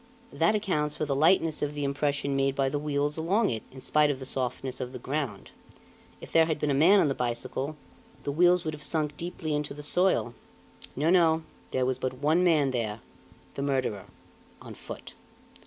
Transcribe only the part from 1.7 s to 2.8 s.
the impression made by the